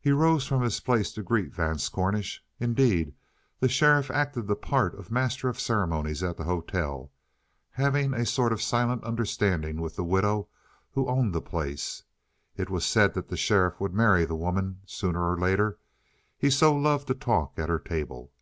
He 0.00 0.10
rose 0.10 0.44
from 0.44 0.62
his 0.62 0.80
place 0.80 1.12
to 1.12 1.22
greet 1.22 1.54
Vance 1.54 1.88
Cornish. 1.88 2.42
Indeed, 2.58 3.14
the 3.60 3.68
sheriff 3.68 4.10
acted 4.10 4.48
the 4.48 4.56
part 4.56 4.98
of 4.98 5.12
master 5.12 5.48
of 5.48 5.60
ceremonies 5.60 6.20
at 6.20 6.36
the 6.36 6.42
hotel, 6.42 7.12
having 7.70 8.12
a 8.12 8.26
sort 8.26 8.52
of 8.52 8.60
silent 8.60 9.04
understanding 9.04 9.80
with 9.80 9.94
the 9.94 10.02
widow 10.02 10.48
who 10.90 11.06
owned 11.08 11.32
the 11.32 11.40
place. 11.40 12.02
It 12.56 12.70
was 12.70 12.84
said 12.84 13.14
that 13.14 13.28
the 13.28 13.36
sheriff 13.36 13.78
would 13.80 13.94
marry 13.94 14.24
the 14.24 14.34
woman 14.34 14.80
sooner 14.84 15.22
or 15.30 15.38
later, 15.38 15.78
he 16.36 16.50
so 16.50 16.74
loved 16.74 17.06
to 17.06 17.14
talk 17.14 17.56
at 17.56 17.68
her 17.68 17.78
table. 17.78 18.32